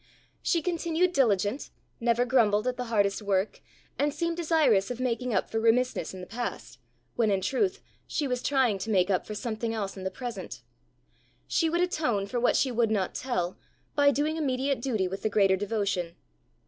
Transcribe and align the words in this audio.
She 0.41 0.63
continued 0.63 1.13
diligent, 1.13 1.69
never 1.99 2.25
grumbled 2.25 2.65
at 2.65 2.75
the 2.75 2.85
hardest 2.85 3.21
work, 3.21 3.61
and 3.99 4.11
seemed 4.11 4.35
desirous 4.35 4.89
of 4.89 4.99
making 4.99 5.31
up 5.31 5.51
for 5.51 5.59
remissness 5.59 6.11
in 6.11 6.21
the 6.21 6.25
past, 6.25 6.79
when 7.15 7.29
in 7.29 7.39
truth 7.39 7.83
she 8.07 8.27
was 8.27 8.41
trying 8.41 8.79
to 8.79 8.89
make 8.89 9.11
up 9.11 9.27
for 9.27 9.35
something 9.35 9.75
else 9.75 9.95
in 9.95 10.03
the 10.03 10.09
present: 10.09 10.63
she 11.45 11.69
would 11.69 11.81
atone 11.81 12.25
for 12.25 12.39
what 12.39 12.55
she 12.55 12.71
would 12.71 12.89
not 12.89 13.13
tell, 13.13 13.59
by 13.93 14.09
doing 14.09 14.37
immediate 14.37 14.81
duty 14.81 15.07
with 15.07 15.21
the 15.21 15.29
greater 15.29 15.55
devotion. 15.55 16.15